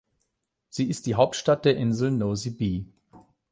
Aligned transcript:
Sie 0.69 0.89
ist 0.89 1.05
die 1.05 1.13
Hauptstadt 1.13 1.63
der 1.63 1.77
Insel 1.77 2.09
Nosy 2.09 2.49
Be. 2.49 2.85